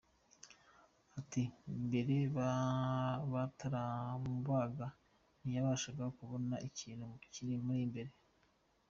[1.19, 1.43] Ati
[1.85, 2.15] “Mbere
[3.33, 4.87] bataramubaga,
[5.41, 8.11] ntiyabashaga kubona ikintu kimuri imbere.